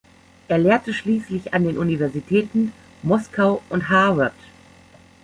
Er 0.47 0.57
lehrte 0.57 0.95
schließlich 0.95 1.53
an 1.53 1.63
den 1.63 1.77
Universitäten 1.77 2.71
Moskau 3.03 3.61
und 3.69 3.89
Harvard. 3.89 4.33